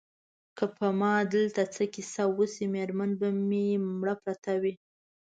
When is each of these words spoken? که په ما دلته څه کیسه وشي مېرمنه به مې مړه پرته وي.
که 0.57 0.65
په 0.77 0.87
ما 0.99 1.15
دلته 1.33 1.63
څه 1.75 1.83
کیسه 1.93 2.23
وشي 2.37 2.65
مېرمنه 2.73 3.15
به 3.19 3.29
مې 3.47 3.65
مړه 3.99 4.15
پرته 4.23 4.51
وي. 4.61 4.73